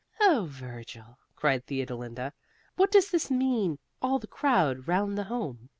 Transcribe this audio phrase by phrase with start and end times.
[0.19, 2.33] "Oh Virgil!" cried Theodolinda,
[2.75, 5.69] "what does this mean all the crowd round the Home?